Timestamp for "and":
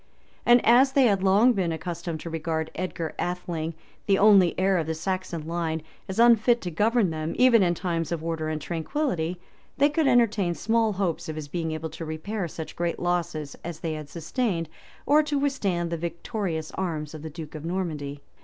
0.47-0.65, 8.49-8.59